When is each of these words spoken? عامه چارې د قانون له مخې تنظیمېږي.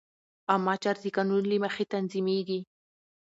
عامه 0.51 0.73
چارې 0.83 1.01
د 1.03 1.07
قانون 1.15 1.43
له 1.47 1.57
مخې 1.63 1.83
تنظیمېږي. 1.93 2.59